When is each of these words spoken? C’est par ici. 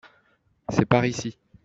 C’est 0.69 0.87
par 0.87 1.05
ici. 1.05 1.37